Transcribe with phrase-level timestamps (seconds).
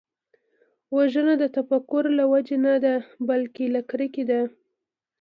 [0.95, 2.93] وژنه د تفکر له وجې نه ده،
[3.29, 4.41] بلکې له کرکې ده